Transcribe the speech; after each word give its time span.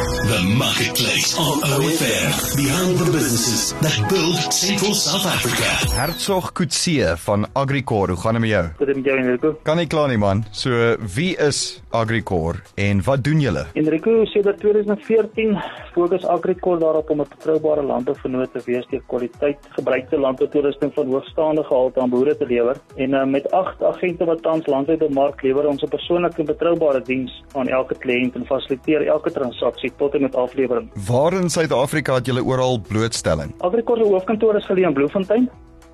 Yeah. 0.00 0.19
The 0.30 0.42
Marketplace 0.58 1.34
on 1.36 1.58
OFM. 1.74 2.54
Behind 2.54 2.98
the 2.98 3.10
businesses 3.10 3.72
that 3.82 3.96
build 4.08 4.38
Central 4.54 4.94
South 4.94 5.26
Africa. 5.26 5.70
Hertsog 5.90 6.52
Kutse 6.52 7.16
van 7.16 7.46
Agricor, 7.52 8.08
hoe 8.08 8.16
gaan 8.16 8.38
dit 8.38 8.40
met 8.40 8.50
jou? 8.50 8.64
Dit 8.78 8.94
met 8.96 9.04
jou 9.04 9.16
Enrico. 9.18 9.50
Kan 9.66 9.80
nie 9.82 9.86
kla 9.90 10.04
nie 10.06 10.20
man. 10.22 10.44
So 10.52 10.94
wie 11.16 11.32
is 11.36 11.80
Agricor 11.90 12.60
en 12.74 13.02
wat 13.02 13.24
doen 13.26 13.42
julle? 13.42 13.64
Enrico 13.74 14.22
sê 14.30 14.44
dat 14.46 14.60
2014 14.62 15.58
fokus 15.96 16.26
Agricor 16.26 16.78
daarop 16.78 17.10
om 17.10 17.20
'n 17.20 17.26
betroubare 17.34 17.82
landbouvernoot 17.82 18.52
te 18.52 18.62
wees 18.64 18.86
deur 18.90 19.02
kwaliteit 19.06 19.58
gebruikte 19.70 20.18
landboutoerusting 20.18 20.94
van 20.94 21.06
hoogstaande 21.06 21.64
gehalte 21.64 22.00
aan 22.00 22.10
boere 22.10 22.36
te 22.36 22.46
lewer. 22.46 22.76
En 22.94 23.10
uh, 23.10 23.24
met 23.24 23.50
8 23.50 23.82
agente 23.82 24.24
wat 24.24 24.42
tans 24.42 24.66
landwyd 24.66 25.02
op 25.02 25.10
mark 25.14 25.42
lewer 25.42 25.66
ons 25.66 25.82
'n 25.82 25.88
persoonlike 25.88 26.38
en 26.38 26.46
betroubare 26.46 27.02
diens 27.02 27.42
aan 27.52 27.68
elke 27.68 27.98
kliënt 27.98 28.34
en 28.34 28.46
fasiliteer 28.46 29.06
elke 29.06 29.30
transaksie 29.30 29.92
tot 29.96 30.18
en 30.20 30.26
met 30.26 30.36
aflewering. 30.36 30.90
Waar 31.06 31.32
in 31.32 31.50
Suid-Afrika 31.50 32.14
het 32.14 32.26
julle 32.26 32.44
oral 32.44 32.80
blootstelling? 32.88 33.54
Agricor 33.58 33.96
se 33.96 34.04
hoofkantoor 34.04 34.56
is 34.56 34.66
geleë 34.66 34.86
in 34.86 34.92
Bloemfontein. 34.94 35.50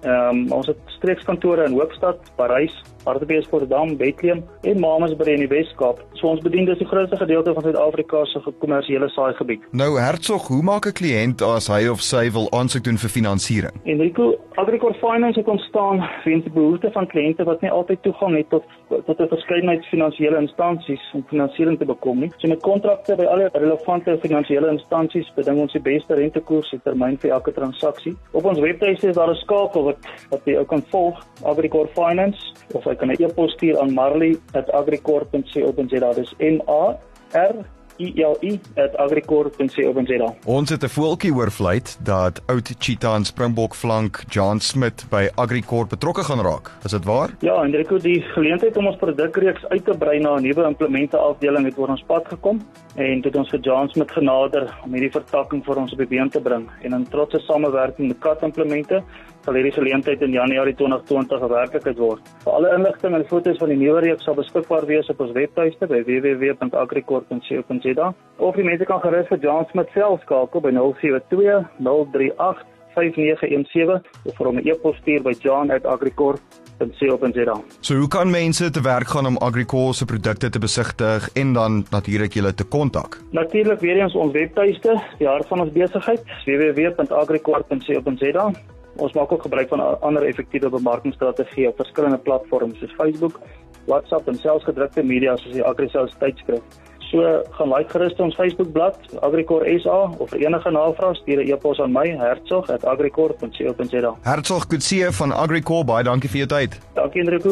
Ehm 0.07 0.29
um, 0.29 0.53
ons 0.53 0.67
het 0.71 0.79
streekskantore 0.87 1.65
in 1.67 1.73
Hoopstad, 1.75 2.19
Parys, 2.37 2.75
Hartbeespoortdam, 3.07 3.97
Bethlehem 3.97 4.45
en 4.63 4.81
Mamasbury 4.81 5.33
in 5.35 5.43
die 5.45 5.51
Wes-Kaap. 5.51 6.03
So 6.19 6.31
ons 6.31 6.43
bedien 6.43 6.67
dus 6.67 6.79
die 6.79 6.87
grootste 6.87 7.19
gedeelte 7.19 7.55
van 7.55 7.63
Suid-Afrika 7.67 8.25
se 8.31 8.43
kommersiële 8.63 9.09
saaigebied. 9.15 9.67
Nou 9.71 9.99
Hertsog, 9.99 10.47
hoe 10.49 10.63
maak 10.63 10.87
'n 10.87 10.99
kliënt 11.01 11.43
as 11.43 11.67
hy 11.67 11.87
of 11.89 12.01
sy 12.01 12.31
wil 12.31 12.47
aansoek 12.51 12.85
doen 12.85 12.99
vir 12.99 13.11
finansiering? 13.11 13.75
Enrico, 13.85 14.35
Agricor 14.55 14.95
Finance 14.95 15.39
het 15.39 15.49
ontstaan 15.49 16.09
weens 16.25 16.45
die 16.45 16.53
behoefte 16.53 16.91
van 16.93 17.07
kliënte 17.07 17.45
wat 17.45 17.61
nie 17.61 17.71
altyd 17.71 18.03
toegang 18.03 18.37
het 18.37 18.49
tot 18.51 18.65
tot 18.89 19.21
'n 19.21 19.29
verskeidenheid 19.29 19.85
finansiële 19.87 20.39
instansies 20.39 21.11
om 21.15 21.25
finansiering 21.29 21.79
te 21.79 21.85
bekom 21.85 22.19
nie. 22.19 22.33
So 22.37 22.49
met 22.49 22.63
kontrakte 22.63 23.17
by 23.17 23.25
alle 23.25 23.49
relevante 23.53 24.19
finansiële 24.21 24.71
instansies 24.71 25.33
beding 25.35 25.59
ons 25.59 25.73
die 25.73 25.83
beste 25.83 26.15
rentekoers 26.15 26.73
en 26.73 26.81
termyn 26.85 27.19
vir 27.19 27.31
elke 27.31 27.53
transaksie. 27.53 28.17
Op 28.33 28.45
ons 28.45 28.59
webtuiste 28.59 29.09
is 29.09 29.15
daar 29.15 29.31
'n 29.31 29.35
skakel 29.35 29.83
wat 29.85 29.96
wat 30.31 30.41
jy 30.45 30.57
ook 30.59 30.69
kan 30.69 30.85
volg, 30.91 31.27
Agricor 31.43 31.89
Finance 31.95 32.53
of 32.75 32.85
jy 32.85 32.95
kan 32.95 33.09
'n 33.09 33.23
e-pos 33.23 33.53
stuur 33.53 33.81
aan 33.81 33.95
marley@agricor.co.za. 33.95 36.13
Dis 36.13 36.35
M 36.39 36.61
A 36.69 36.99
R 37.33 37.55
I 37.99 38.23
L 38.23 38.37
I 38.43 38.61
@agricor.co.za. 38.97 40.35
Ons 40.45 40.71
het 40.71 40.83
'n 40.83 40.89
voeltjie 40.89 41.35
oorvleit 41.35 41.99
dat 42.03 42.43
oud 42.47 42.75
Cheetah 42.79 43.15
en 43.15 43.25
Springbok 43.25 43.75
flank 43.75 44.25
John 44.29 44.59
Smit 44.59 45.07
by 45.09 45.29
Agricor 45.35 45.87
betrokke 45.87 46.25
gaan 46.25 46.41
raak. 46.41 46.71
Is 46.85 46.91
dit 46.91 47.05
waar? 47.05 47.31
Ja, 47.41 47.63
Enrico, 47.63 47.99
die 47.99 48.21
geleentheid 48.21 48.77
om 48.77 48.87
ons 48.87 48.97
produkreeks 48.97 49.69
uit 49.69 49.85
te 49.85 49.97
brei 49.99 50.19
na 50.19 50.37
'n 50.37 50.43
nuwe 50.43 50.67
implemente 50.67 51.17
afdeling 51.17 51.65
het 51.65 51.79
oor 51.79 51.89
ons 51.89 52.05
pad 52.07 52.29
gekom 52.29 52.61
en 52.95 53.21
dit 53.21 53.37
ons 53.37 53.49
vir 53.49 53.61
John 53.61 53.89
Smit 53.89 54.11
genader 54.11 54.79
om 54.85 54.93
hierdie 54.93 55.11
vertakking 55.11 55.65
vir 55.65 55.77
ons 55.77 55.93
op 55.93 55.99
die 55.99 56.07
been 56.07 56.31
te 56.31 56.41
bring 56.41 56.71
en 56.81 56.93
in 56.93 57.09
trotse 57.09 57.39
samewerking 57.39 58.09
met 58.09 58.19
Kat 58.19 58.43
Implemente 58.43 59.03
sal 59.47 59.55
hierdie 59.55 59.79
geleentheid 59.79 60.21
in 60.27 60.35
Januarie 60.35 60.75
2020 60.75 61.39
gewerklikheid 61.47 61.99
word. 62.03 62.23
Vir 62.45 62.53
alle 62.59 62.75
inligting 62.77 63.13
en 63.15 63.31
foto's 63.31 63.61
van 63.63 63.71
die 63.73 63.79
nuwe 63.79 64.01
reeks 64.05 64.25
sal 64.27 64.37
beskikbaar 64.39 64.85
wees 64.91 65.11
op 65.13 65.19
ons 65.23 65.37
webtuiste 65.39 65.85
by 65.87 66.03
www.agricor.co.za 66.11 68.07
of 68.37 68.55
die 68.59 68.67
mense 68.67 68.85
kan 68.91 69.01
gerus 69.07 69.31
vir 69.31 69.45
John 69.45 69.65
Smit 69.71 69.89
self 69.95 70.19
skakel 70.27 70.61
by 70.67 70.73
072 70.75 71.63
038 71.79 72.67
5917 72.97 74.01
of 74.25 74.37
vir 74.37 74.47
hom 74.49 74.59
'n 74.59 74.69
e-pos 74.69 74.97
stuur 75.03 75.23
by 75.23 75.35
john@agricor.co.za. 75.45 77.57
So 77.81 77.95
hoe 77.95 78.09
kan 78.09 78.31
mense 78.31 78.71
te 78.71 78.81
werk 78.81 79.09
gaan 79.09 79.27
om 79.27 79.39
Agricor 79.39 79.95
se 79.95 80.05
produkte 80.05 80.49
te 80.49 80.59
besigtig 80.59 81.33
en 81.33 81.53
dan 81.53 81.87
natuurlik 81.91 82.33
julle 82.33 82.55
te 82.55 82.65
kontak? 82.65 83.21
Natuurlik 83.31 83.81
weer 83.81 83.97
eens 83.97 84.15
ons 84.15 84.33
webtuiste, 84.33 85.03
die 85.19 85.29
hart 85.29 85.49
van 85.49 85.61
ons 85.61 85.73
besigheid, 85.73 86.23
www.agricor.co.za. 86.45 88.53
Ons 88.97 89.13
maak 89.13 89.33
ook 89.33 89.43
gebruik 89.43 89.69
van 89.69 90.01
ander 90.01 90.23
effektiewe 90.23 90.71
bemarkingsstrategieë 90.71 91.69
op 91.69 91.77
verskillende 91.77 92.19
platforms 92.19 92.79
soos 92.79 92.95
Facebook, 92.97 93.41
WhatsApp 93.87 94.29
en 94.29 94.39
selfs 94.41 94.65
gedrukte 94.65 95.03
media 95.03 95.37
soos 95.37 95.53
die 95.53 95.65
AgriSales 95.65 96.15
tydskrif. 96.19 96.63
So 97.11 97.43
gaan 97.51 97.71
like 97.71 97.91
gerus 97.91 98.15
ons 98.19 98.35
Facebookblad 98.35 98.97
Agricor 99.23 99.63
SA 99.79 100.11
of 100.19 100.31
vir 100.33 100.41
enige 100.47 100.71
navrae 100.75 101.15
stuur 101.15 101.41
'n 101.43 101.49
e-pos 101.53 101.81
aan 101.81 101.93
my 101.93 102.09
hertzog@agricor.co.za. 102.23 104.13
Hertsog 104.23 104.67
Kutse 104.67 105.13
van 105.13 105.33
Agricor, 105.33 105.85
baie 105.85 106.05
dankie 106.05 106.31
vir 106.31 106.39
jou 106.39 106.49
tyd. 106.49 106.81
Dankie 106.95 107.21
Enrico. 107.23 107.51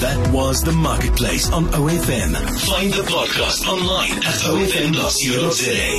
That 0.00 0.30
was 0.32 0.62
the 0.62 0.72
Marketplace 0.72 1.52
on 1.52 1.64
OFM. 1.74 2.34
Find 2.70 2.92
the 2.92 3.02
podcast 3.02 3.68
online 3.68 4.14
at 4.30 4.40
ofm.co.za. 4.54 5.90